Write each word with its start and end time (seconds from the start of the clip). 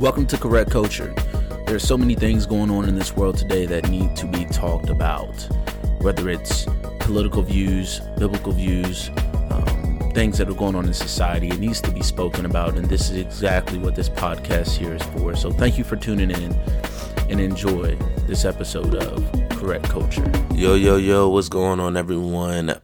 Welcome 0.00 0.26
to 0.28 0.38
Correct 0.38 0.70
Culture. 0.70 1.12
There 1.66 1.74
are 1.74 1.78
so 1.78 1.98
many 1.98 2.14
things 2.14 2.46
going 2.46 2.70
on 2.70 2.88
in 2.88 2.94
this 2.94 3.14
world 3.14 3.36
today 3.36 3.66
that 3.66 3.90
need 3.90 4.16
to 4.16 4.26
be 4.26 4.46
talked 4.46 4.88
about, 4.88 5.46
whether 6.00 6.30
it's 6.30 6.64
political 7.00 7.42
views, 7.42 8.00
biblical 8.16 8.52
views, 8.52 9.10
um, 9.50 10.10
things 10.14 10.38
that 10.38 10.48
are 10.48 10.54
going 10.54 10.74
on 10.74 10.86
in 10.86 10.94
society. 10.94 11.48
It 11.48 11.58
needs 11.58 11.82
to 11.82 11.90
be 11.90 12.02
spoken 12.02 12.46
about, 12.46 12.78
and 12.78 12.86
this 12.86 13.10
is 13.10 13.18
exactly 13.18 13.78
what 13.78 13.94
this 13.94 14.08
podcast 14.08 14.78
here 14.78 14.94
is 14.94 15.02
for. 15.02 15.36
So, 15.36 15.50
thank 15.50 15.76
you 15.76 15.84
for 15.84 15.96
tuning 15.96 16.30
in 16.30 16.54
and 17.28 17.38
enjoy 17.38 17.94
this 18.26 18.46
episode 18.46 18.94
of 18.94 19.50
Correct 19.50 19.84
Culture. 19.90 20.32
Yo, 20.54 20.76
yo, 20.76 20.96
yo, 20.96 21.28
what's 21.28 21.50
going 21.50 21.78
on, 21.78 21.98
everyone? 21.98 22.79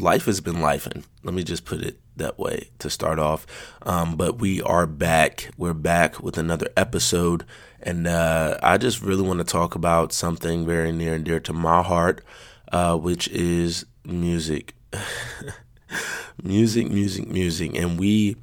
Life 0.00 0.24
has 0.24 0.40
been 0.40 0.56
lifing. 0.56 1.04
Let 1.22 1.34
me 1.34 1.44
just 1.44 1.66
put 1.66 1.82
it 1.82 2.00
that 2.16 2.38
way 2.38 2.70
to 2.78 2.88
start 2.88 3.18
off. 3.18 3.46
Um, 3.82 4.16
but 4.16 4.38
we 4.38 4.62
are 4.62 4.86
back. 4.86 5.50
We're 5.58 5.74
back 5.74 6.22
with 6.22 6.38
another 6.38 6.68
episode. 6.74 7.44
And 7.82 8.06
uh, 8.06 8.58
I 8.62 8.78
just 8.78 9.02
really 9.02 9.22
want 9.22 9.40
to 9.40 9.44
talk 9.44 9.74
about 9.74 10.14
something 10.14 10.64
very 10.64 10.90
near 10.90 11.14
and 11.14 11.24
dear 11.24 11.38
to 11.40 11.52
my 11.52 11.82
heart, 11.82 12.24
uh, 12.72 12.96
which 12.96 13.28
is 13.28 13.84
music. 14.02 14.74
music, 16.42 16.90
music, 16.90 17.28
music. 17.28 17.76
And 17.76 18.00
we 18.00 18.36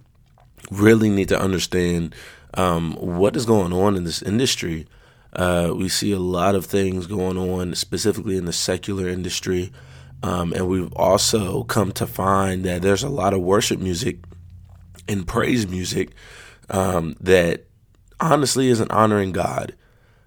really 0.70 1.10
need 1.10 1.30
to 1.30 1.42
understand 1.42 2.14
um, 2.54 2.94
what 2.94 3.36
is 3.36 3.48
going 3.48 3.74
on 3.74 3.96
in 3.96 4.04
this 4.04 4.22
industry. 4.22 4.86
Uh, 5.34 5.74
we 5.76 5.90
see 5.90 6.12
a 6.12 6.20
lot 6.20 6.54
of 6.54 6.68
things 6.68 7.08
going 7.08 7.38
on, 7.38 7.74
specifically 7.74 8.38
in 8.38 8.46
the 8.46 8.54
secular 8.54 9.08
industry. 9.08 9.72
Um, 10.24 10.54
and 10.54 10.68
we've 10.68 10.94
also 10.94 11.64
come 11.64 11.92
to 11.94 12.08
find 12.08 12.64
that 12.66 12.82
there's 12.82 13.04
a 13.04 13.10
lot 13.10 13.34
of 13.34 13.42
worship 13.42 13.80
music 13.80 14.20
and 15.08 15.28
praise 15.28 15.68
music 15.68 16.12
um, 16.70 17.16
that 17.22 17.66
honestly 18.20 18.70
isn't 18.70 18.92
honoring 18.92 19.32
God. 19.32 19.76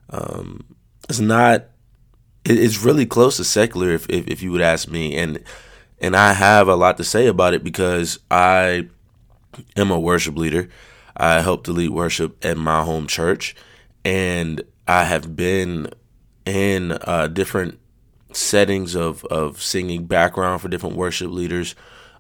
Um, 0.09 0.65
it's 1.09 1.21
not. 1.21 1.67
it's 2.45 2.83
really 2.83 3.07
close 3.07 3.37
to 3.37 3.45
secular, 3.45 3.91
if, 3.91 4.09
if, 4.09 4.27
if 4.29 4.43
you 4.43 4.53
would 4.53 4.61
ask 4.61 4.89
me, 4.89 5.17
and 5.17 5.43
and 6.01 6.17
I 6.17 6.33
have 6.33 6.69
a 6.69 6.77
lot 6.77 6.97
to 6.97 7.05
say 7.05 7.27
about 7.27 7.55
it 7.55 7.63
because 7.63 8.19
I 8.31 8.89
am 9.77 9.91
a 9.91 10.01
worship 10.01 10.37
leader. 10.37 10.69
I 11.17 11.41
help 11.43 11.65
to 11.65 11.73
lead 11.73 11.91
worship 11.91 12.43
at 12.45 12.57
my 12.57 12.83
home 12.83 13.07
church, 13.07 13.55
and 14.05 14.63
I 14.89 15.05
have 15.05 15.37
been 15.37 15.89
in 16.47 16.93
uh, 16.93 17.29
different 17.29 17.79
settings 18.33 18.95
of 18.95 19.25
of 19.27 19.63
singing 19.63 20.07
background 20.07 20.61
for 20.61 20.69
different 20.69 20.97
worship 20.97 21.31
leaders, 21.31 21.75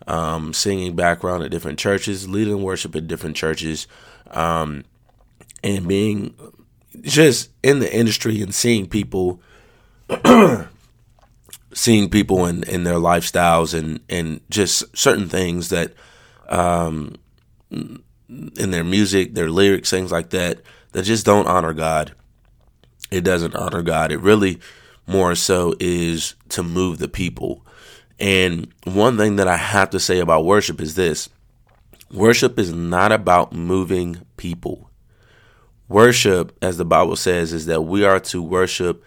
um, 0.07 0.53
singing 0.53 0.97
background 0.97 1.43
at 1.43 1.51
different 1.51 1.79
churches, 1.79 2.29
leading 2.29 2.63
worship 2.63 2.95
at 2.97 3.07
different 3.07 3.37
churches, 3.37 3.87
um, 4.31 4.85
and 5.63 5.87
being 5.87 6.35
just 7.03 7.51
in 7.63 7.79
the 7.79 7.95
industry 7.95 8.41
and 8.43 8.55
seeing 8.55 8.87
people. 8.87 9.41
seeing 11.73 12.11
people 12.11 12.47
in, 12.47 12.65
in 12.65 12.83
their 12.83 12.97
lifestyles 12.97 13.79
and, 13.79 14.01
and 14.09 14.41
just 14.51 14.85
certain 14.97 15.29
things 15.29 15.69
that 15.69 15.93
um, 16.49 17.15
in 17.71 18.71
their 18.71 18.85
music, 18.85 19.35
their 19.35 19.51
lyrics, 19.51 19.91
things 19.91 20.11
like 20.11 20.31
that, 20.31 20.61
that 20.93 21.05
just 21.05 21.25
don't 21.25 21.47
honor 21.47 21.73
God. 21.73 22.13
It 23.11 23.23
doesn't 23.23 23.55
honor 23.55 23.83
God. 23.83 24.13
It 24.13 24.21
really 24.21 24.61
more 25.11 25.35
so 25.35 25.75
is 25.81 26.35
to 26.51 26.63
move 26.63 26.99
the 26.99 27.09
people. 27.09 27.65
And 28.19 28.73
one 28.85 29.17
thing 29.17 29.37
that 29.37 29.49
I 29.49 29.57
have 29.57 29.91
to 29.91 30.01
say 30.01 30.21
about 30.21 30.45
worship 30.45 30.81
is 30.81 30.95
this 30.95 31.29
worship 32.13 32.59
is 32.59 32.73
not 32.73 33.13
about 33.13 33.53
moving 33.53 34.21
people. 34.37 34.91
Worship, 35.89 36.57
as 36.63 36.77
the 36.77 36.85
Bible 36.85 37.17
says, 37.17 37.53
is 37.53 37.67
that 37.67 37.83
we 37.83 38.05
are 38.05 38.21
to 38.21 38.43
worship 38.43 39.05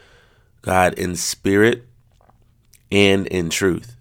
God 0.61 0.93
in 0.95 1.15
spirit 1.15 1.85
and 2.91 3.27
in 3.27 3.49
truth. 3.49 3.95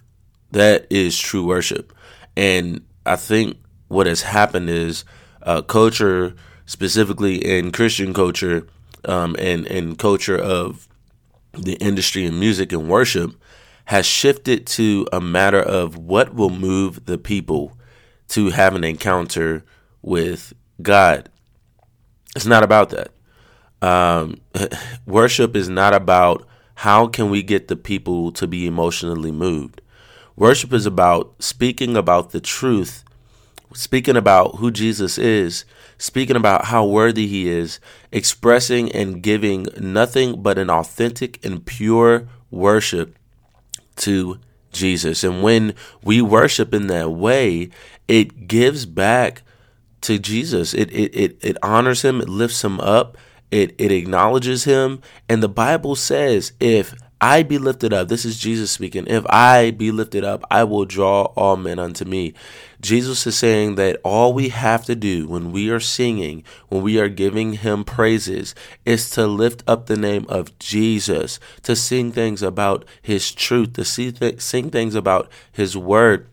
That 0.50 0.86
is 0.90 1.18
true 1.18 1.46
worship. 1.46 1.92
And 2.36 2.84
I 3.06 3.16
think 3.16 3.58
what 3.88 4.06
has 4.06 4.22
happened 4.22 4.70
is 4.70 5.04
uh, 5.42 5.62
culture, 5.62 6.34
specifically 6.66 7.36
in 7.36 7.72
Christian 7.72 8.12
culture 8.14 8.66
um, 9.04 9.36
and, 9.38 9.66
and 9.66 9.98
culture 9.98 10.38
of 10.38 10.88
the 11.52 11.74
industry 11.74 12.24
in 12.24 12.38
music 12.38 12.72
and 12.72 12.88
worship 12.88 13.34
has 13.86 14.06
shifted 14.06 14.66
to 14.66 15.06
a 15.12 15.20
matter 15.20 15.60
of 15.60 15.96
what 15.96 16.34
will 16.34 16.50
move 16.50 17.06
the 17.06 17.18
people 17.18 17.76
to 18.28 18.50
have 18.50 18.74
an 18.74 18.84
encounter 18.84 19.64
with 20.00 20.52
God. 20.80 21.28
It's 22.34 22.46
not 22.46 22.62
about 22.62 22.90
that. 22.90 23.10
Um, 23.82 24.40
worship 25.06 25.54
is 25.56 25.68
not 25.68 25.94
about 25.94 26.46
how 26.76 27.06
can 27.06 27.30
we 27.30 27.42
get 27.42 27.68
the 27.68 27.76
people 27.76 28.32
to 28.32 28.46
be 28.46 28.66
emotionally 28.66 29.32
moved. 29.32 29.82
Worship 30.36 30.72
is 30.72 30.86
about 30.86 31.34
speaking 31.40 31.96
about 31.96 32.30
the 32.30 32.40
truth, 32.40 33.04
speaking 33.74 34.16
about 34.16 34.56
who 34.56 34.70
Jesus 34.70 35.18
is, 35.18 35.64
speaking 35.98 36.36
about 36.36 36.66
how 36.66 36.84
worthy 36.84 37.26
he 37.26 37.48
is, 37.48 37.80
expressing 38.10 38.90
and 38.92 39.22
giving 39.22 39.66
nothing 39.80 40.42
but 40.42 40.58
an 40.58 40.70
authentic 40.70 41.44
and 41.44 41.64
pure 41.64 42.28
worship 42.50 43.16
to 43.96 44.38
Jesus. 44.72 45.22
And 45.22 45.42
when 45.42 45.74
we 46.02 46.22
worship 46.22 46.74
in 46.74 46.86
that 46.88 47.10
way, 47.10 47.70
it 48.08 48.48
gives 48.48 48.86
back 48.86 49.42
to 50.02 50.18
Jesus. 50.18 50.74
It 50.74 50.90
it 50.92 51.14
it, 51.14 51.38
it 51.40 51.56
honors 51.62 52.02
him, 52.02 52.20
it 52.20 52.28
lifts 52.28 52.62
him 52.64 52.80
up, 52.80 53.16
it 53.50 53.74
it 53.78 53.92
acknowledges 53.92 54.64
him. 54.64 55.00
And 55.28 55.42
the 55.42 55.48
Bible 55.48 55.94
says 55.94 56.52
if 56.60 56.94
I 57.22 57.44
be 57.44 57.56
lifted 57.56 57.92
up. 57.92 58.08
This 58.08 58.24
is 58.24 58.36
Jesus 58.36 58.72
speaking. 58.72 59.06
If 59.06 59.24
I 59.30 59.70
be 59.70 59.92
lifted 59.92 60.24
up, 60.24 60.42
I 60.50 60.64
will 60.64 60.84
draw 60.84 61.26
all 61.36 61.56
men 61.56 61.78
unto 61.78 62.04
me. 62.04 62.34
Jesus 62.80 63.24
is 63.28 63.38
saying 63.38 63.76
that 63.76 64.00
all 64.02 64.34
we 64.34 64.48
have 64.48 64.84
to 64.86 64.96
do 64.96 65.28
when 65.28 65.52
we 65.52 65.70
are 65.70 65.78
singing, 65.78 66.42
when 66.68 66.82
we 66.82 66.98
are 66.98 67.08
giving 67.08 67.52
him 67.52 67.84
praises, 67.84 68.56
is 68.84 69.08
to 69.10 69.28
lift 69.28 69.62
up 69.68 69.86
the 69.86 69.96
name 69.96 70.26
of 70.28 70.58
Jesus, 70.58 71.38
to 71.62 71.76
sing 71.76 72.10
things 72.10 72.42
about 72.42 72.84
his 73.00 73.30
truth, 73.30 73.74
to 73.74 73.84
see 73.84 74.10
th- 74.10 74.40
sing 74.40 74.68
things 74.70 74.96
about 74.96 75.30
his 75.52 75.76
word 75.76 76.26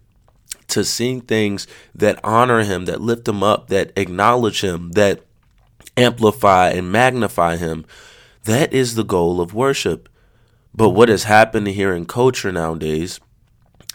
to 0.69 0.83
sing 0.83 1.19
things 1.21 1.67
that 1.95 2.19
honor 2.23 2.63
him, 2.63 2.85
that 2.85 3.01
lift 3.01 3.27
him 3.27 3.41
up, 3.41 3.69
that 3.69 3.91
acknowledge 3.95 4.61
him, 4.61 4.91
that 4.91 5.21
amplify 5.97 6.69
and 6.69 6.91
magnify 6.91 7.57
him. 7.57 7.85
That 8.43 8.71
is 8.71 8.95
the 8.95 9.03
goal 9.03 9.41
of 9.41 9.53
worship. 9.53 10.07
But 10.73 10.89
what 10.89 11.09
has 11.09 11.23
happened 11.23 11.67
here 11.67 11.93
in 11.93 12.05
culture 12.05 12.51
nowadays 12.51 13.19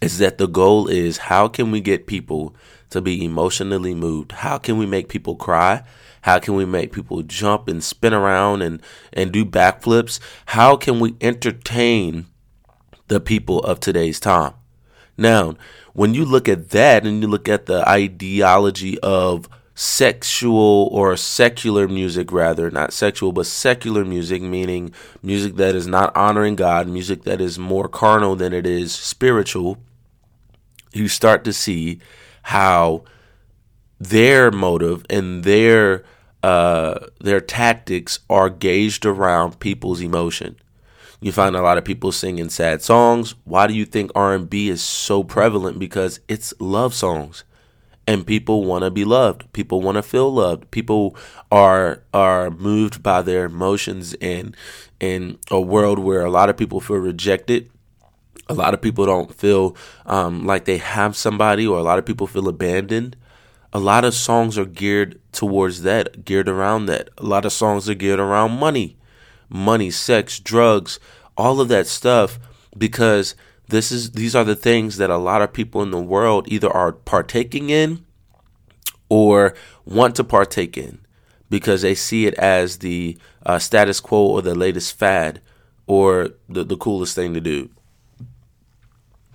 is 0.02 0.18
that 0.18 0.38
the 0.38 0.48
goal 0.48 0.88
is 0.88 1.16
how 1.16 1.48
can 1.48 1.70
we 1.70 1.80
get 1.80 2.06
people 2.06 2.54
to 2.90 3.00
be 3.00 3.24
emotionally 3.24 3.94
moved? 3.94 4.32
How 4.32 4.58
can 4.58 4.76
we 4.76 4.86
make 4.86 5.08
people 5.08 5.36
cry? 5.36 5.82
How 6.22 6.38
can 6.38 6.54
we 6.54 6.64
make 6.64 6.92
people 6.92 7.22
jump 7.22 7.68
and 7.68 7.82
spin 7.82 8.14
around 8.14 8.62
and, 8.62 8.82
and 9.12 9.32
do 9.32 9.44
backflips? 9.44 10.20
How 10.46 10.76
can 10.76 11.00
we 11.00 11.16
entertain 11.20 12.26
the 13.08 13.20
people 13.20 13.60
of 13.60 13.80
today's 13.80 14.20
time? 14.20 14.54
Now, 15.16 15.56
when 15.92 16.14
you 16.14 16.24
look 16.24 16.48
at 16.48 16.70
that 16.70 17.06
and 17.06 17.22
you 17.22 17.28
look 17.28 17.48
at 17.48 17.66
the 17.66 17.88
ideology 17.88 18.98
of 19.00 19.48
sexual 19.74 20.88
or 20.92 21.16
secular 21.16 21.88
music 21.88 22.30
rather 22.30 22.70
not 22.70 22.92
sexual 22.92 23.32
but 23.32 23.44
secular 23.44 24.04
music 24.04 24.40
meaning 24.40 24.92
music 25.20 25.56
that 25.56 25.74
is 25.74 25.86
not 25.86 26.14
honoring 26.16 26.54
god 26.54 26.86
music 26.86 27.24
that 27.24 27.40
is 27.40 27.58
more 27.58 27.88
carnal 27.88 28.36
than 28.36 28.52
it 28.52 28.66
is 28.66 28.92
spiritual 28.92 29.78
you 30.92 31.08
start 31.08 31.42
to 31.44 31.52
see 31.52 31.98
how 32.42 33.02
their 33.98 34.50
motive 34.50 35.04
and 35.10 35.44
their 35.44 36.04
uh, 36.42 37.06
their 37.20 37.40
tactics 37.40 38.18
are 38.28 38.50
gauged 38.50 39.06
around 39.06 39.60
people's 39.60 40.02
emotion. 40.02 40.56
You 41.20 41.32
find 41.32 41.56
a 41.56 41.62
lot 41.62 41.78
of 41.78 41.86
people 41.86 42.12
singing 42.12 42.50
sad 42.50 42.82
songs. 42.82 43.34
Why 43.44 43.66
do 43.66 43.72
you 43.72 43.86
think 43.86 44.10
r&b 44.14 44.68
is 44.68 44.82
so 44.82 45.24
prevalent? 45.24 45.78
Because 45.78 46.20
it's 46.28 46.52
love 46.60 46.92
songs 46.92 47.44
and 48.06 48.26
people 48.26 48.64
want 48.64 48.84
to 48.84 48.90
be 48.90 49.04
loved. 49.04 49.50
People 49.52 49.80
want 49.80 49.96
to 49.96 50.02
feel 50.02 50.32
loved. 50.32 50.70
People 50.70 51.16
are 51.50 52.02
are 52.12 52.50
moved 52.50 53.02
by 53.02 53.22
their 53.22 53.44
emotions 53.46 54.14
and 54.20 54.56
in 55.00 55.38
a 55.50 55.60
world 55.60 55.98
where 55.98 56.24
a 56.24 56.30
lot 56.30 56.48
of 56.48 56.56
people 56.56 56.80
feel 56.80 56.96
rejected. 56.96 57.70
A 58.48 58.54
lot 58.54 58.74
of 58.74 58.82
people 58.82 59.06
don't 59.06 59.34
feel 59.34 59.74
um, 60.04 60.44
like 60.44 60.66
they 60.66 60.76
have 60.76 61.16
somebody 61.16 61.66
or 61.66 61.78
a 61.78 61.82
lot 61.82 61.98
of 61.98 62.04
people 62.04 62.26
feel 62.26 62.48
abandoned. 62.48 63.16
A 63.72 63.78
lot 63.78 64.04
of 64.04 64.14
songs 64.14 64.58
are 64.58 64.66
geared 64.66 65.18
towards 65.32 65.82
that 65.82 66.24
geared 66.24 66.48
around 66.48 66.86
that. 66.86 67.08
A 67.18 67.24
lot 67.24 67.44
of 67.44 67.52
songs 67.52 67.88
are 67.88 67.94
geared 67.94 68.20
around 68.20 68.52
money. 68.52 68.96
Money 69.48 69.90
sex 69.90 70.38
drugs 70.38 70.98
all 71.36 71.60
of 71.60 71.68
that 71.68 71.86
stuff 71.86 72.38
because 72.76 73.34
this 73.68 73.90
is 73.90 74.12
these 74.12 74.34
are 74.34 74.44
the 74.44 74.56
things 74.56 74.98
that 74.98 75.10
a 75.10 75.16
lot 75.16 75.42
of 75.42 75.52
people 75.52 75.82
in 75.82 75.90
the 75.90 76.00
world 76.00 76.46
either 76.48 76.70
are 76.70 76.92
partaking 76.92 77.70
in 77.70 78.04
or 79.08 79.54
want 79.84 80.16
to 80.16 80.24
partake 80.24 80.76
in 80.76 80.98
because 81.50 81.82
they 81.82 81.94
see 81.94 82.26
it 82.26 82.34
as 82.34 82.78
the 82.78 83.16
uh, 83.46 83.58
status 83.58 84.00
quo 84.00 84.26
or 84.26 84.42
the 84.42 84.54
latest 84.54 84.98
fad 84.98 85.40
or 85.86 86.30
the, 86.48 86.64
the 86.64 86.76
coolest 86.76 87.14
thing 87.14 87.34
to 87.34 87.40
do. 87.40 87.70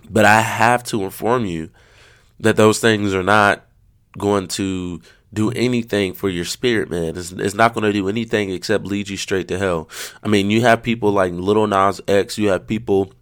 But 0.08 0.24
I 0.24 0.40
have 0.40 0.82
to 0.84 1.04
inform 1.04 1.46
you 1.46 1.70
that 2.40 2.56
those 2.56 2.80
things 2.80 3.14
are 3.14 3.22
not 3.22 3.64
going 4.18 4.48
to 4.48 5.00
do 5.32 5.50
anything 5.52 6.12
for 6.12 6.28
your 6.28 6.44
spirit, 6.44 6.90
man. 6.90 7.16
It's, 7.16 7.30
it's 7.30 7.54
not 7.54 7.74
going 7.74 7.84
to 7.84 7.92
do 7.92 8.08
anything 8.08 8.50
except 8.50 8.84
lead 8.84 9.08
you 9.08 9.16
straight 9.16 9.46
to 9.48 9.58
hell. 9.58 9.88
I 10.22 10.28
mean, 10.28 10.50
you 10.50 10.62
have 10.62 10.82
people 10.82 11.12
like 11.12 11.32
Lil 11.32 11.68
Nas 11.68 12.00
X, 12.08 12.36
you 12.36 12.48
have 12.48 12.66
people 12.66 13.12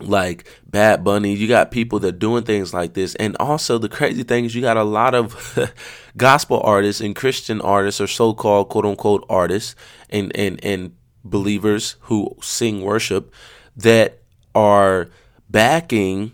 like 0.00 0.46
Bad 0.66 1.04
Bunny, 1.04 1.34
you 1.34 1.46
got 1.46 1.70
people 1.70 1.98
that 2.00 2.18
doing 2.18 2.44
things 2.44 2.74
like 2.74 2.94
this. 2.94 3.14
And 3.16 3.36
also, 3.38 3.78
the 3.78 3.88
crazy 3.88 4.22
thing 4.22 4.44
is, 4.44 4.54
you 4.54 4.60
got 4.60 4.76
a 4.76 4.84
lot 4.84 5.14
of 5.14 5.72
gospel 6.16 6.60
artists 6.62 7.00
and 7.00 7.14
Christian 7.14 7.60
artists 7.60 8.00
or 8.00 8.06
so 8.06 8.34
called 8.34 8.68
quote 8.68 8.86
unquote 8.86 9.24
artists 9.28 9.74
and, 10.10 10.34
and, 10.36 10.62
and 10.64 10.94
believers 11.24 11.96
who 12.02 12.36
sing 12.42 12.82
worship 12.82 13.32
that 13.76 14.20
are 14.54 15.08
backing 15.48 16.32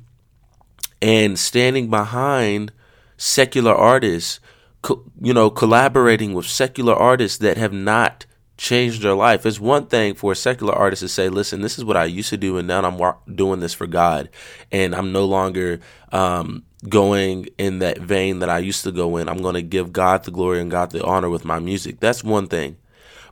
and 1.00 1.38
standing 1.38 1.88
behind 1.88 2.72
secular 3.16 3.74
artists, 3.74 4.40
co- 4.82 5.04
you 5.20 5.32
know, 5.32 5.50
collaborating 5.50 6.34
with 6.34 6.46
secular 6.46 6.94
artists 6.94 7.38
that 7.38 7.56
have 7.56 7.72
not 7.72 8.26
changed 8.60 9.00
their 9.00 9.14
life. 9.14 9.46
It's 9.46 9.58
one 9.58 9.86
thing 9.86 10.14
for 10.14 10.32
a 10.32 10.36
secular 10.36 10.74
artist 10.74 11.00
to 11.00 11.08
say, 11.08 11.30
listen, 11.30 11.62
this 11.62 11.78
is 11.78 11.84
what 11.84 11.96
I 11.96 12.04
used 12.04 12.28
to 12.28 12.36
do, 12.36 12.58
and 12.58 12.68
now 12.68 12.82
I'm 12.82 13.34
doing 13.34 13.60
this 13.60 13.72
for 13.72 13.86
God. 13.86 14.28
And 14.70 14.94
I'm 14.94 15.12
no 15.12 15.24
longer 15.24 15.80
um, 16.12 16.64
going 16.86 17.48
in 17.56 17.78
that 17.78 17.98
vein 17.98 18.40
that 18.40 18.50
I 18.50 18.58
used 18.58 18.84
to 18.84 18.92
go 18.92 19.16
in. 19.16 19.30
I'm 19.30 19.40
going 19.40 19.54
to 19.54 19.62
give 19.62 19.94
God 19.94 20.24
the 20.24 20.30
glory 20.30 20.60
and 20.60 20.70
God 20.70 20.90
the 20.90 21.02
honor 21.02 21.30
with 21.30 21.42
my 21.42 21.58
music. 21.58 22.00
That's 22.00 22.22
one 22.22 22.48
thing. 22.48 22.76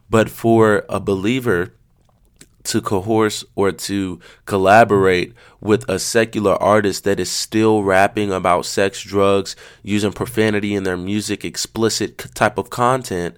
But 0.08 0.30
for 0.30 0.86
a 0.88 0.98
believer 0.98 1.74
to 2.64 2.80
coerce 2.80 3.44
or 3.54 3.70
to 3.70 4.20
collaborate 4.46 5.34
with 5.60 5.86
a 5.90 5.98
secular 5.98 6.54
artist 6.54 7.04
that 7.04 7.20
is 7.20 7.30
still 7.30 7.82
rapping 7.82 8.32
about 8.32 8.64
sex, 8.64 9.02
drugs, 9.02 9.56
using 9.82 10.12
profanity 10.12 10.74
in 10.74 10.84
their 10.84 10.96
music, 10.96 11.44
explicit 11.44 12.16
type 12.34 12.56
of 12.56 12.70
content, 12.70 13.36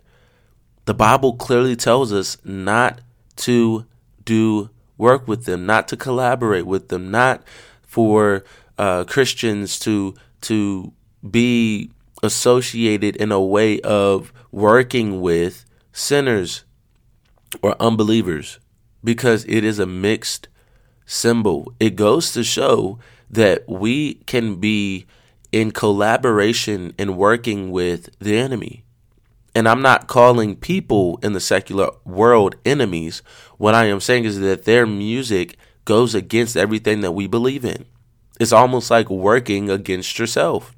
the 0.91 0.95
Bible 0.95 1.35
clearly 1.35 1.77
tells 1.77 2.13
us 2.13 2.37
not 2.43 3.01
to 3.37 3.87
do 4.25 4.71
work 4.99 5.29
with 5.29 5.45
them, 5.45 5.65
not 5.65 5.87
to 5.87 5.97
collaborate 5.97 6.67
with 6.67 6.89
them, 6.89 7.13
not 7.13 7.45
for 7.87 8.43
uh, 8.77 9.05
Christians 9.05 9.79
to 9.87 10.17
to 10.41 10.93
be 11.31 11.93
associated 12.25 13.15
in 13.15 13.31
a 13.31 13.41
way 13.41 13.81
of 13.83 14.33
working 14.51 15.21
with 15.21 15.65
sinners 15.93 16.65
or 17.63 17.81
unbelievers 17.81 18.59
because 19.05 19.45
it 19.45 19.63
is 19.63 19.79
a 19.79 19.87
mixed 19.87 20.49
symbol. 21.07 21.73
It 21.79 21.95
goes 21.95 22.33
to 22.33 22.43
show 22.43 22.99
that 23.31 23.63
we 23.69 24.15
can 24.27 24.57
be 24.57 25.07
in 25.53 25.71
collaboration 25.71 26.95
and 26.99 27.17
working 27.17 27.71
with 27.71 28.11
the 28.19 28.37
enemy. 28.37 28.83
And 29.55 29.69
I'm 29.69 29.83
not 29.83 30.07
calling 30.07 30.57
people 30.57 31.19
in 31.23 31.33
the 31.33 31.41
secular 31.41 31.91
world 32.05 32.57
enemies. 32.65 33.23
What 33.59 33.75
I 33.75 33.87
am 33.87 34.01
saying 34.01 34.25
is 34.25 34.39
that 34.41 34.65
their 34.65 34.87
music 34.87 35.57
goes 35.85 36.15
against 36.15 36.57
everything 36.57 37.01
that 37.01 37.13
we 37.13 37.27
believe 37.27 37.65
in. 37.65 37.87
It's 38.39 38.53
almost 38.53 38.91
like 38.91 39.11
working 39.11 39.69
against 39.69 40.19
yourself. 40.19 40.75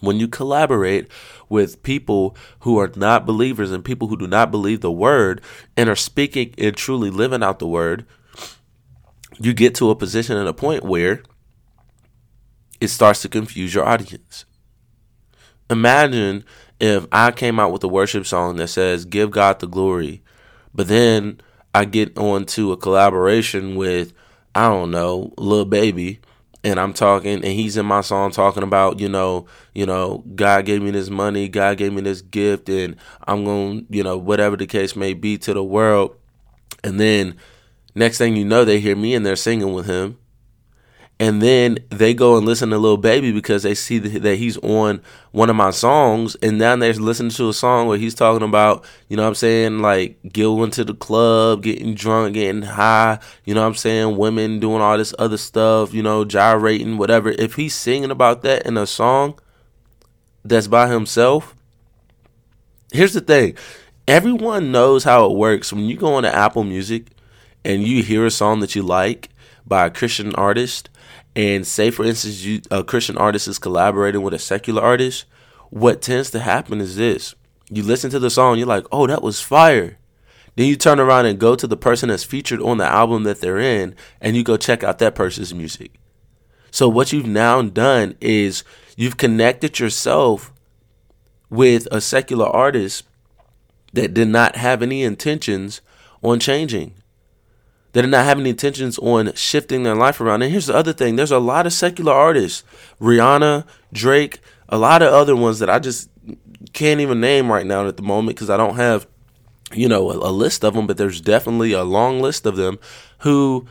When 0.00 0.20
you 0.20 0.28
collaborate 0.28 1.08
with 1.48 1.82
people 1.82 2.36
who 2.60 2.78
are 2.78 2.92
not 2.96 3.26
believers 3.26 3.72
and 3.72 3.84
people 3.84 4.08
who 4.08 4.16
do 4.16 4.26
not 4.26 4.50
believe 4.50 4.82
the 4.82 4.92
word 4.92 5.40
and 5.76 5.88
are 5.88 5.96
speaking 5.96 6.54
and 6.58 6.76
truly 6.76 7.10
living 7.10 7.42
out 7.42 7.58
the 7.58 7.66
word, 7.66 8.06
you 9.38 9.52
get 9.52 9.74
to 9.76 9.90
a 9.90 9.96
position 9.96 10.36
and 10.36 10.48
a 10.48 10.52
point 10.52 10.84
where 10.84 11.22
it 12.80 12.88
starts 12.88 13.22
to 13.22 13.28
confuse 13.28 13.74
your 13.74 13.84
audience. 13.84 14.44
Imagine 15.68 16.44
if 16.80 17.06
I 17.12 17.30
came 17.30 17.58
out 17.58 17.72
with 17.72 17.84
a 17.84 17.88
worship 17.88 18.26
song 18.26 18.56
that 18.56 18.68
says, 18.68 19.04
Give 19.04 19.30
God 19.30 19.60
the 19.60 19.66
glory, 19.66 20.22
but 20.74 20.88
then 20.88 21.40
I 21.74 21.84
get 21.84 22.16
on 22.16 22.46
to 22.46 22.72
a 22.72 22.76
collaboration 22.76 23.76
with, 23.76 24.12
I 24.54 24.68
don't 24.68 24.90
know, 24.90 25.32
Lil 25.36 25.64
Baby 25.64 26.20
and 26.66 26.80
I'm 26.80 26.92
talking 26.92 27.34
and 27.34 27.44
he's 27.44 27.76
in 27.76 27.86
my 27.86 28.00
song 28.00 28.32
talking 28.32 28.64
about, 28.64 28.98
you 28.98 29.08
know, 29.08 29.46
you 29.72 29.86
know, 29.86 30.24
God 30.34 30.64
gave 30.64 30.82
me 30.82 30.90
this 30.90 31.08
money, 31.08 31.48
God 31.48 31.78
gave 31.78 31.92
me 31.92 32.00
this 32.02 32.22
gift 32.22 32.68
and 32.68 32.96
I'm 33.26 33.44
going, 33.44 33.86
you 33.88 34.02
know, 34.02 34.18
whatever 34.18 34.56
the 34.56 34.66
case 34.66 34.96
may 34.96 35.14
be 35.14 35.38
to 35.38 35.54
the 35.54 35.62
world. 35.62 36.16
And 36.82 36.98
then 36.98 37.36
next 37.94 38.18
thing 38.18 38.34
you 38.34 38.44
know, 38.44 38.64
they 38.64 38.80
hear 38.80 38.96
me 38.96 39.14
and 39.14 39.24
they're 39.24 39.36
singing 39.36 39.74
with 39.74 39.86
him 39.86 40.18
and 41.18 41.40
then 41.40 41.78
they 41.88 42.12
go 42.12 42.36
and 42.36 42.44
listen 42.44 42.68
to 42.70 42.78
Lil 42.78 42.98
Baby 42.98 43.32
because 43.32 43.62
they 43.62 43.74
see 43.74 43.98
that 43.98 44.36
he's 44.36 44.58
on 44.58 45.00
one 45.32 45.48
of 45.48 45.56
my 45.56 45.70
songs, 45.70 46.36
and 46.42 46.58
now 46.58 46.76
they're 46.76 46.92
listening 46.92 47.30
to 47.30 47.48
a 47.48 47.54
song 47.54 47.86
where 47.86 47.96
he's 47.96 48.14
talking 48.14 48.46
about, 48.46 48.84
you 49.08 49.16
know 49.16 49.22
what 49.22 49.30
I'm 49.30 49.34
saying, 49.34 49.78
like 49.78 50.18
going 50.32 50.70
to 50.72 50.84
the 50.84 50.94
club, 50.94 51.62
getting 51.62 51.94
drunk, 51.94 52.34
getting 52.34 52.62
high, 52.62 53.18
you 53.44 53.54
know 53.54 53.62
what 53.62 53.68
I'm 53.68 53.74
saying, 53.74 54.18
women 54.18 54.60
doing 54.60 54.82
all 54.82 54.98
this 54.98 55.14
other 55.18 55.38
stuff, 55.38 55.94
you 55.94 56.02
know, 56.02 56.24
gyrating, 56.26 56.98
whatever. 56.98 57.30
If 57.30 57.54
he's 57.54 57.74
singing 57.74 58.10
about 58.10 58.42
that 58.42 58.66
in 58.66 58.76
a 58.76 58.86
song 58.86 59.38
that's 60.44 60.68
by 60.68 60.88
himself, 60.88 61.56
here's 62.92 63.14
the 63.14 63.22
thing 63.22 63.56
everyone 64.06 64.70
knows 64.70 65.04
how 65.04 65.30
it 65.30 65.36
works. 65.36 65.72
When 65.72 65.86
you 65.86 65.96
go 65.96 66.14
on 66.14 66.24
to 66.24 66.34
Apple 66.34 66.64
Music 66.64 67.06
and 67.64 67.82
you 67.82 68.02
hear 68.02 68.26
a 68.26 68.30
song 68.30 68.60
that 68.60 68.74
you 68.74 68.82
like 68.82 69.30
by 69.66 69.86
a 69.86 69.90
Christian 69.90 70.34
artist, 70.34 70.90
and 71.36 71.64
say 71.66 71.90
for 71.90 72.04
instance 72.04 72.42
you, 72.42 72.60
a 72.70 72.82
christian 72.82 73.16
artist 73.16 73.46
is 73.46 73.58
collaborating 73.58 74.22
with 74.22 74.34
a 74.34 74.38
secular 74.38 74.82
artist 74.82 75.26
what 75.70 76.02
tends 76.02 76.30
to 76.30 76.40
happen 76.40 76.80
is 76.80 76.96
this. 76.96 77.34
You 77.70 77.82
listen 77.82 78.10
to 78.10 78.18
the 78.18 78.30
song 78.30 78.58
you're 78.58 78.66
like 78.66 78.86
oh 78.92 79.06
that 79.06 79.22
was 79.22 79.40
fire. 79.40 79.98
Then 80.54 80.66
you 80.66 80.76
turn 80.76 80.98
around 80.98 81.26
and 81.26 81.38
go 81.38 81.54
to 81.54 81.66
the 81.66 81.76
person 81.76 82.08
that's 82.08 82.24
featured 82.24 82.62
on 82.62 82.78
the 82.78 82.86
album 82.86 83.24
that 83.24 83.40
they're 83.40 83.58
in 83.58 83.94
and 84.20 84.36
you 84.36 84.42
go 84.42 84.56
check 84.56 84.82
out 84.82 84.98
that 85.00 85.14
person's 85.14 85.52
music. 85.52 85.92
So 86.70 86.88
what 86.88 87.12
you've 87.12 87.26
now 87.26 87.60
done 87.62 88.16
is 88.20 88.64
you've 88.96 89.16
connected 89.16 89.78
yourself 89.78 90.52
with 91.50 91.86
a 91.90 92.00
secular 92.00 92.46
artist 92.46 93.04
that 93.92 94.14
did 94.14 94.28
not 94.28 94.56
have 94.56 94.82
any 94.82 95.02
intentions 95.02 95.80
on 96.22 96.40
changing 96.40 96.94
that 97.96 98.04
are 98.04 98.08
not 98.08 98.26
having 98.26 98.44
intentions 98.44 98.98
on 98.98 99.32
shifting 99.32 99.82
their 99.82 99.94
life 99.94 100.20
around. 100.20 100.42
And 100.42 100.52
here's 100.52 100.66
the 100.66 100.76
other 100.76 100.92
thing. 100.92 101.16
There's 101.16 101.30
a 101.30 101.38
lot 101.38 101.64
of 101.64 101.72
secular 101.72 102.12
artists, 102.12 102.62
Rihanna, 103.00 103.66
Drake, 103.90 104.40
a 104.68 104.76
lot 104.76 105.00
of 105.00 105.14
other 105.14 105.34
ones 105.34 105.60
that 105.60 105.70
I 105.70 105.78
just 105.78 106.10
can't 106.74 107.00
even 107.00 107.22
name 107.22 107.50
right 107.50 107.64
now 107.64 107.88
at 107.88 107.96
the 107.96 108.02
moment 108.02 108.36
because 108.36 108.50
I 108.50 108.58
don't 108.58 108.76
have, 108.76 109.06
you 109.72 109.88
know, 109.88 110.10
a, 110.10 110.28
a 110.28 110.30
list 110.30 110.62
of 110.62 110.74
them, 110.74 110.86
but 110.86 110.98
there's 110.98 111.22
definitely 111.22 111.72
a 111.72 111.84
long 111.84 112.20
list 112.20 112.44
of 112.44 112.56
them 112.56 112.78
who 113.20 113.66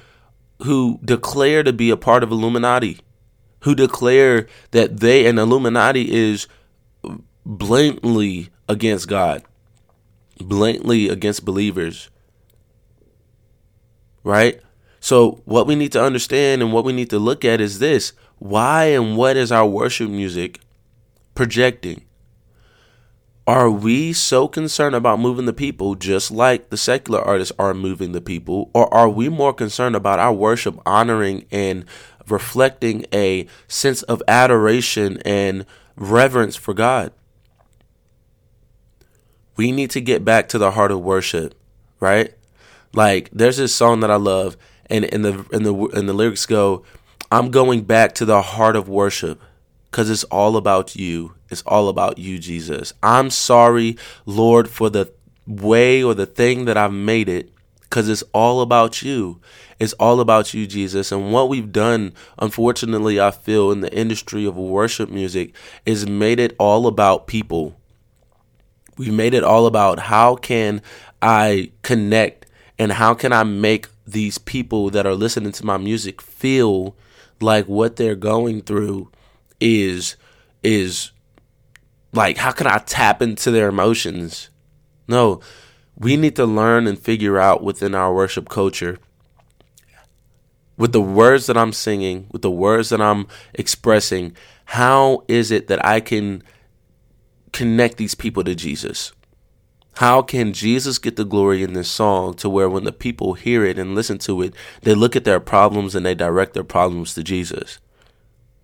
who 0.64 1.00
declare 1.06 1.62
to 1.62 1.72
be 1.72 1.92
a 1.92 1.98
part 1.98 2.24
of 2.24 2.32
Illuminati, 2.32 2.98
who 3.60 3.76
declare 3.76 4.48
that 4.72 5.02
they 5.02 5.28
and 5.28 5.38
Illuminati 5.38 6.12
is 6.12 6.48
blatantly 7.46 8.50
against 8.68 9.08
God, 9.08 9.44
blatantly 10.40 11.10
against 11.10 11.46
believers 11.46 12.10
right? 14.26 14.60
So, 15.00 15.44
what 15.46 15.68
we 15.68 15.76
need 15.76 15.94
to 15.94 16.04
understand 16.04 16.62
and 16.62 16.74
what 16.74 16.84
we 16.84 16.92
need 16.92 17.12
to 17.12 17.20
look 17.20 17.46
at 17.46 17.62
is 17.62 17.80
this 17.80 18.12
why 18.40 18.86
and 18.86 19.16
what 19.16 19.38
is 19.38 19.52
our 19.52 19.66
worship 19.66 20.10
music 20.10 20.60
projecting? 21.36 22.04
Are 23.48 23.70
we 23.70 24.12
so 24.12 24.48
concerned 24.48 24.96
about 24.96 25.20
moving 25.20 25.46
the 25.46 25.54
people 25.54 25.94
just 25.94 26.32
like 26.32 26.70
the 26.70 26.78
secular 26.78 27.22
artists 27.22 27.54
are 27.60 27.76
moving 27.76 28.12
the 28.12 28.20
people? 28.20 28.72
Or 28.74 28.92
are 28.92 29.08
we 29.08 29.30
more 29.30 29.54
concerned 29.54 29.96
about 29.96 30.18
our 30.18 30.34
worship 30.34 30.80
honoring 30.84 31.46
and 31.52 31.86
reflecting 32.28 33.06
a 33.14 33.48
sense 33.68 34.02
of 34.04 34.24
adoration 34.28 35.22
and 35.24 35.68
reverence 35.96 36.56
for 36.56 36.74
God? 36.74 37.14
We 39.56 39.72
need 39.72 39.92
to 39.92 40.02
get 40.02 40.26
back 40.26 40.50
to 40.50 40.58
the 40.58 40.72
heart 40.72 40.92
of 40.92 41.02
worship, 41.02 41.54
right? 42.00 42.34
Like 42.96 43.30
there's 43.32 43.58
this 43.58 43.76
song 43.76 44.00
that 44.02 44.12
I 44.12 44.16
love, 44.16 44.58
and 44.88 45.06
in 45.06 45.22
the 45.22 45.46
in 45.52 45.64
the 45.64 45.76
in 45.88 46.06
the 46.06 46.14
lyrics 46.14 46.46
go, 46.46 46.84
"I'm 47.32 47.52
going 47.52 47.82
back 47.82 48.16
to 48.16 48.26
the 48.26 48.42
heart 48.42 48.76
of 48.76 48.90
worship." 48.90 49.42
Because 49.92 50.10
it's 50.10 50.26
all 50.26 50.58
about 50.58 50.98
you. 50.98 51.36
It's 51.50 51.62
all 51.62 51.88
about 51.88 52.18
you, 52.18 52.38
Jesus. 52.38 52.92
I'm 53.02 53.30
sorry, 53.30 53.98
Lord, 54.26 54.70
for 54.70 54.90
the 54.90 55.14
way 55.48 56.04
or 56.04 56.14
the 56.14 56.26
thing 56.26 56.66
that 56.66 56.76
I've 56.76 56.92
made 56.92 57.30
it 57.30 57.50
because 57.96 58.10
it's 58.10 58.24
all 58.34 58.60
about 58.60 59.02
you. 59.02 59.40
It's 59.80 59.94
all 59.94 60.20
about 60.20 60.54
you, 60.54 60.68
Jesus. 60.68 61.14
And 61.14 61.32
what 61.32 61.48
we've 61.48 61.72
done, 61.72 62.14
unfortunately, 62.38 63.22
I 63.22 63.32
feel 63.32 63.72
in 63.72 63.80
the 63.80 63.94
industry 63.94 64.46
of 64.46 64.58
worship 64.58 65.10
music 65.10 65.56
is 65.86 66.06
made 66.06 66.40
it 66.40 66.56
all 66.60 66.88
about 66.88 67.28
people. 67.28 67.78
We've 68.98 69.14
made 69.14 69.34
it 69.34 69.44
all 69.44 69.66
about 69.66 70.00
how 70.00 70.36
can 70.36 70.82
I 71.22 71.72
connect 71.84 72.45
and 72.78 72.92
how 72.92 73.14
can 73.14 73.32
I 73.34 73.44
make 73.44 73.88
these 74.06 74.38
people 74.38 74.90
that 74.92 75.06
are 75.06 75.16
listening 75.16 75.52
to 75.54 75.66
my 75.66 75.78
music 75.78 76.22
feel 76.22 76.96
like 77.42 77.66
what 77.66 77.96
they're 77.96 78.16
going 78.16 78.62
through 78.62 79.12
is 79.60 80.16
is 80.64 81.12
like 82.14 82.38
how 82.38 82.52
can 82.52 82.68
I 82.68 82.80
tap 82.80 83.22
into 83.22 83.52
their 83.52 83.70
emotions? 83.70 84.50
No, 85.08 85.42
we 85.98 86.18
need 86.18 86.36
to 86.36 86.46
learn 86.46 86.88
and 86.88 87.00
figure 87.00 87.40
out 87.40 87.64
within 87.64 87.96
our 87.96 88.14
worship 88.14 88.50
culture 88.50 89.00
with 90.78 90.92
the 90.92 91.02
words 91.02 91.46
that 91.48 91.58
I'm 91.58 91.74
singing, 91.74 92.28
with 92.32 92.42
the 92.42 92.52
words 92.52 92.90
that 92.90 93.02
I'm 93.02 93.28
expressing, 93.54 94.36
how 94.66 95.24
is 95.28 95.52
it 95.52 95.68
that 95.68 95.84
I 95.86 96.00
can 96.00 96.44
connect 97.54 97.98
these 97.98 98.16
people 98.16 98.44
to 98.44 98.56
Jesus? 98.56 99.14
How 99.96 100.22
can 100.22 100.52
Jesus 100.52 100.98
get 100.98 101.16
the 101.16 101.24
glory 101.24 101.64
in 101.64 101.74
this 101.74 101.90
song 101.90 102.34
to 102.36 102.50
where 102.50 102.70
when 102.70 102.84
the 102.84 102.92
people 102.92 103.34
hear 103.34 103.64
it 103.64 103.80
and 103.80 103.96
listen 103.96 104.18
to 104.20 104.42
it, 104.42 104.54
they 104.82 104.94
look 104.94 105.16
at 105.16 105.24
their 105.24 105.40
problems 105.40 105.96
and 105.96 106.06
they 106.06 106.14
direct 106.14 106.54
their 106.54 106.66
problems 106.66 107.14
to 107.14 107.24
Jesus, 107.24 107.80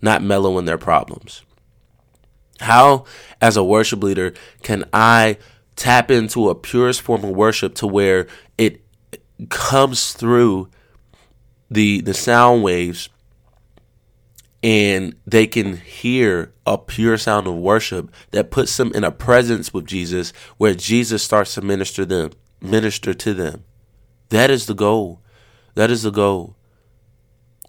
not 0.02 0.22
mellow 0.22 0.58
in 0.58 0.66
their 0.66 0.78
problems? 0.78 1.44
How, 2.60 3.06
as 3.40 3.56
a 3.56 3.64
worship 3.64 4.04
leader, 4.04 4.34
can 4.62 4.84
I 4.92 5.38
tap 5.78 6.12
into 6.12 6.50
a 6.50 6.56
purest 6.56 7.02
form 7.02 7.24
of 7.24 7.32
worship 7.32 7.76
to 7.76 7.88
where 7.88 8.28
it 8.58 8.82
comes 9.50 10.14
through 10.14 10.70
the 11.72 12.02
the 12.02 12.14
sound 12.14 12.64
waves 12.64 13.10
and 14.64 15.16
they 15.26 15.48
can 15.48 15.78
hear 15.78 16.54
a 16.66 16.78
pure 16.78 17.18
sound 17.18 17.48
of 17.48 17.56
worship 17.56 18.12
that 18.32 18.52
puts 18.52 18.78
them 18.78 18.92
in 18.94 19.04
a 19.04 19.12
presence 19.12 19.74
with 19.74 19.86
Jesus 19.88 20.32
where 20.58 20.76
Jesus 20.76 21.24
starts 21.24 21.56
to 21.56 21.62
minister 21.62 22.06
them 22.06 22.32
minister 22.64 23.12
to 23.12 23.34
them. 23.34 23.64
That 24.30 24.52
is 24.52 24.68
the 24.68 24.76
goal. 24.76 25.20
That 25.74 25.90
is 25.90 26.04
the 26.04 26.12
goal 26.12 26.56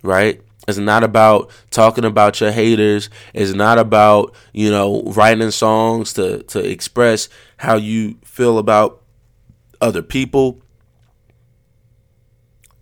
right? 0.03 0.41
It's 0.69 0.79
not 0.79 1.03
about 1.03 1.51
talking 1.71 2.05
about 2.05 2.41
your 2.41 2.53
haters. 2.53 3.11
It's 3.35 3.53
not 3.53 3.79
about 3.79 4.35
you 4.53 4.71
know 4.71 5.03
writing 5.03 5.51
songs 5.51 6.13
to 6.15 6.43
to 6.45 6.59
express 6.61 7.29
how 7.57 7.77
you 7.77 8.19
feel 8.25 8.59
about 8.59 9.03
other 9.81 10.03
people. 10.03 10.63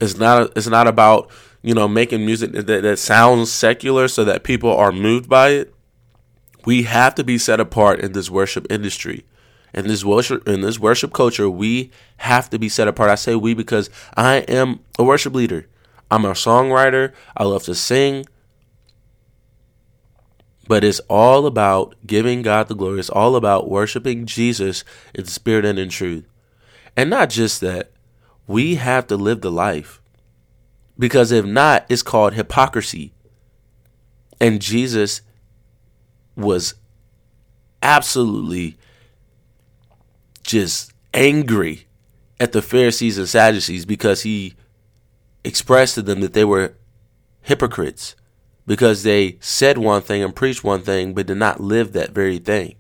It's 0.00 0.16
not 0.16 0.52
it's 0.56 0.66
not 0.66 0.86
about 0.88 1.30
you 1.62 1.74
know 1.74 1.88
making 1.88 2.24
music 2.24 2.52
that, 2.52 2.66
that 2.66 2.98
sounds 2.98 3.52
secular 3.52 4.08
so 4.08 4.24
that 4.24 4.44
people 4.44 4.74
are 4.74 4.92
moved 4.92 5.28
by 5.28 5.50
it. 5.50 5.74
We 6.64 6.82
have 6.84 7.14
to 7.16 7.24
be 7.24 7.38
set 7.38 7.60
apart 7.60 8.00
in 8.00 8.12
this 8.12 8.30
worship 8.30 8.66
industry. 8.70 9.24
In 9.72 9.86
this 9.86 10.04
worship 10.04 10.48
in 10.48 10.62
this 10.62 10.78
worship 10.78 11.12
culture, 11.12 11.48
we 11.48 11.90
have 12.18 12.50
to 12.50 12.58
be 12.58 12.68
set 12.68 12.88
apart. 12.88 13.10
I 13.10 13.14
say 13.14 13.34
we 13.36 13.54
because 13.54 13.88
I 14.16 14.38
am 14.48 14.80
a 14.98 15.04
worship 15.04 15.34
leader. 15.34 15.66
I'm 16.10 16.24
a 16.24 16.32
songwriter. 16.32 17.12
I 17.36 17.44
love 17.44 17.64
to 17.64 17.74
sing. 17.74 18.26
But 20.66 20.84
it's 20.84 21.00
all 21.08 21.46
about 21.46 21.94
giving 22.06 22.42
God 22.42 22.68
the 22.68 22.74
glory. 22.74 23.00
It's 23.00 23.10
all 23.10 23.36
about 23.36 23.68
worshiping 23.68 24.26
Jesus 24.26 24.84
in 25.14 25.24
spirit 25.24 25.64
and 25.64 25.78
in 25.78 25.88
truth. 25.88 26.26
And 26.96 27.10
not 27.10 27.30
just 27.30 27.60
that, 27.60 27.90
we 28.46 28.76
have 28.76 29.06
to 29.08 29.16
live 29.16 29.40
the 29.40 29.50
life. 29.50 29.99
Because 31.00 31.32
if 31.32 31.46
not, 31.46 31.86
it's 31.88 32.02
called 32.02 32.34
hypocrisy. 32.34 33.14
And 34.38 34.60
Jesus 34.60 35.22
was 36.36 36.74
absolutely 37.82 38.76
just 40.42 40.92
angry 41.14 41.86
at 42.38 42.52
the 42.52 42.60
Pharisees 42.60 43.16
and 43.16 43.28
Sadducees 43.28 43.86
because 43.86 44.22
he 44.22 44.54
expressed 45.42 45.94
to 45.94 46.02
them 46.02 46.20
that 46.20 46.34
they 46.34 46.44
were 46.44 46.76
hypocrites 47.42 48.14
because 48.66 49.02
they 49.02 49.38
said 49.40 49.78
one 49.78 50.02
thing 50.02 50.22
and 50.22 50.36
preached 50.36 50.62
one 50.62 50.82
thing 50.82 51.14
but 51.14 51.26
did 51.26 51.38
not 51.38 51.60
live 51.60 51.92
that 51.92 52.10
very 52.10 52.38
thing. 52.38 52.74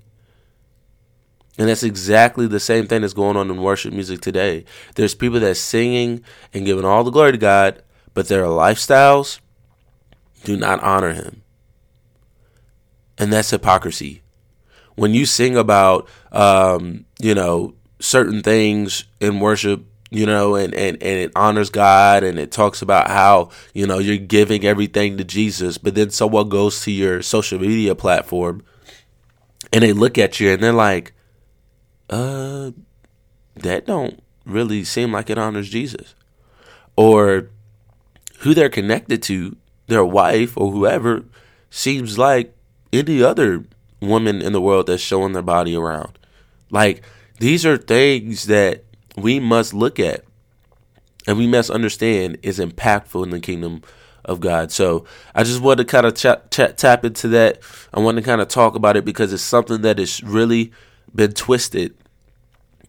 And 1.58 1.68
that's 1.68 1.82
exactly 1.82 2.46
the 2.46 2.60
same 2.60 2.86
thing 2.86 3.00
that's 3.00 3.14
going 3.14 3.36
on 3.36 3.50
in 3.50 3.62
worship 3.62 3.94
music 3.94 4.20
today. 4.20 4.66
There's 4.94 5.14
people 5.14 5.40
that's 5.40 5.60
singing 5.60 6.22
and 6.52 6.66
giving 6.66 6.84
all 6.84 7.02
the 7.02 7.10
glory 7.10 7.32
to 7.32 7.38
God, 7.38 7.82
but 8.14 8.28
their 8.28 8.44
lifestyles 8.44 9.40
do 10.44 10.56
not 10.56 10.82
honor 10.82 11.12
Him. 11.12 11.42
And 13.18 13.32
that's 13.32 13.50
hypocrisy. 13.50 14.22
When 14.94 15.14
you 15.14 15.26
sing 15.26 15.56
about, 15.56 16.08
um, 16.32 17.04
you 17.20 17.34
know, 17.34 17.74
certain 18.00 18.42
things 18.42 19.04
in 19.20 19.40
worship, 19.40 19.84
you 20.10 20.26
know, 20.26 20.56
and, 20.56 20.74
and, 20.74 21.00
and 21.02 21.18
it 21.18 21.32
honors 21.36 21.70
God 21.70 22.24
and 22.24 22.38
it 22.38 22.50
talks 22.50 22.82
about 22.82 23.08
how, 23.08 23.50
you 23.74 23.86
know, 23.86 23.98
you're 23.98 24.16
giving 24.16 24.64
everything 24.64 25.16
to 25.18 25.24
Jesus, 25.24 25.78
but 25.78 25.94
then 25.94 26.10
someone 26.10 26.48
goes 26.48 26.82
to 26.82 26.90
your 26.90 27.22
social 27.22 27.58
media 27.60 27.94
platform 27.94 28.62
and 29.72 29.82
they 29.82 29.92
look 29.92 30.18
at 30.18 30.40
you 30.40 30.50
and 30.50 30.62
they're 30.62 30.72
like, 30.72 31.12
uh, 32.08 32.72
that 33.54 33.86
don't 33.86 34.20
really 34.44 34.82
seem 34.82 35.12
like 35.12 35.30
it 35.30 35.38
honors 35.38 35.68
Jesus. 35.68 36.14
Or 36.96 37.50
who 38.40 38.54
they're 38.54 38.68
connected 38.68 39.22
to, 39.22 39.56
their 39.86 40.04
wife 40.04 40.56
or 40.56 40.70
whoever, 40.70 41.24
seems 41.70 42.18
like 42.18 42.54
any 42.92 43.22
other 43.22 43.64
woman 44.00 44.42
in 44.42 44.52
the 44.52 44.60
world 44.60 44.86
that's 44.86 45.02
showing 45.02 45.32
their 45.32 45.42
body 45.42 45.76
around. 45.76 46.18
Like, 46.70 47.02
these 47.38 47.64
are 47.64 47.76
things 47.76 48.44
that 48.44 48.84
we 49.16 49.40
must 49.40 49.74
look 49.74 49.98
at 49.98 50.24
and 51.26 51.36
we 51.36 51.46
must 51.46 51.70
understand 51.70 52.38
is 52.42 52.58
impactful 52.58 53.22
in 53.22 53.30
the 53.30 53.40
kingdom 53.40 53.82
of 54.24 54.40
God. 54.40 54.70
So 54.72 55.04
I 55.34 55.42
just 55.42 55.60
want 55.60 55.78
to 55.78 55.84
kind 55.84 56.06
of 56.06 56.14
tap 56.14 57.04
into 57.04 57.28
that. 57.28 57.60
I 57.92 58.00
want 58.00 58.16
to 58.16 58.22
kind 58.22 58.40
of 58.40 58.48
talk 58.48 58.74
about 58.74 58.96
it 58.96 59.04
because 59.04 59.32
it's 59.32 59.42
something 59.42 59.82
that 59.82 59.98
has 59.98 60.22
really 60.22 60.72
been 61.14 61.32
twisted 61.32 61.94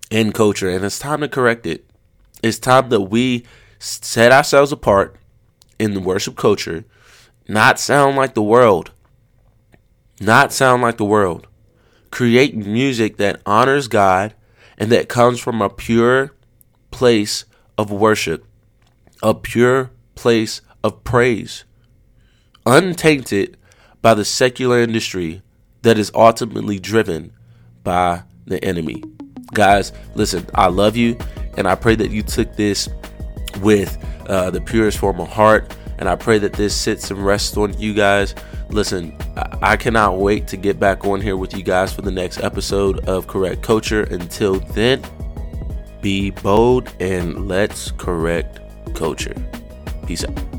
in 0.09 0.31
culture, 0.31 0.69
and 0.69 0.83
it's 0.83 0.99
time 0.99 1.21
to 1.21 1.27
correct 1.29 1.65
it. 1.65 1.89
It's 2.43 2.59
time 2.59 2.89
that 2.89 3.01
we 3.01 3.45
set 3.79 4.31
ourselves 4.31 4.71
apart 4.71 5.15
in 5.81 5.95
the 5.95 5.99
worship 5.99 6.35
culture, 6.35 6.85
not 7.47 7.79
sound 7.79 8.15
like 8.15 8.35
the 8.35 8.43
world, 8.43 8.91
not 10.19 10.53
sound 10.53 10.83
like 10.83 10.97
the 10.97 11.03
world. 11.03 11.47
Create 12.11 12.55
music 12.55 13.17
that 13.17 13.41
honors 13.47 13.87
God 13.87 14.35
and 14.77 14.91
that 14.91 15.09
comes 15.09 15.39
from 15.39 15.59
a 15.59 15.69
pure 15.69 16.35
place 16.91 17.45
of 17.79 17.89
worship, 17.89 18.45
a 19.23 19.33
pure 19.33 19.89
place 20.13 20.61
of 20.83 21.03
praise, 21.03 21.63
untainted 22.63 23.57
by 24.03 24.13
the 24.13 24.25
secular 24.25 24.81
industry 24.81 25.41
that 25.81 25.97
is 25.97 26.11
ultimately 26.13 26.77
driven 26.77 27.31
by 27.83 28.21
the 28.45 28.63
enemy. 28.63 29.03
Guys, 29.55 29.91
listen, 30.13 30.45
I 30.53 30.67
love 30.67 30.95
you, 30.95 31.17
and 31.57 31.67
I 31.67 31.73
pray 31.73 31.95
that 31.95 32.11
you 32.11 32.21
took 32.21 32.55
this 32.55 32.87
with 33.61 33.97
uh, 34.31 34.49
the 34.49 34.61
purest 34.61 34.97
form 34.97 35.19
of 35.19 35.27
heart. 35.27 35.75
And 35.99 36.09
I 36.09 36.15
pray 36.15 36.39
that 36.39 36.53
this 36.53 36.75
sits 36.75 37.11
and 37.11 37.23
rests 37.23 37.55
on 37.57 37.77
you 37.79 37.93
guys. 37.93 38.33
Listen, 38.69 39.15
I 39.61 39.77
cannot 39.77 40.17
wait 40.17 40.47
to 40.47 40.57
get 40.57 40.79
back 40.79 41.05
on 41.05 41.21
here 41.21 41.37
with 41.37 41.53
you 41.53 41.61
guys 41.61 41.93
for 41.93 42.01
the 42.01 42.11
next 42.11 42.39
episode 42.39 43.07
of 43.07 43.27
Correct 43.27 43.61
Culture. 43.61 44.03
Until 44.03 44.55
then, 44.55 45.03
be 46.01 46.31
bold 46.31 46.91
and 46.99 47.47
let's 47.47 47.91
correct 47.91 48.59
culture. 48.95 49.35
Peace 50.07 50.25
out. 50.25 50.50